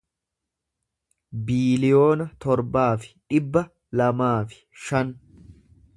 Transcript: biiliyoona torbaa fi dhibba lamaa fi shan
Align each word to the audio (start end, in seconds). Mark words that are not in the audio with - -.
biiliyoona 1.49 2.27
torbaa 2.47 2.89
fi 3.03 3.13
dhibba 3.35 3.67
lamaa 4.01 4.35
fi 4.55 4.63
shan 4.87 5.17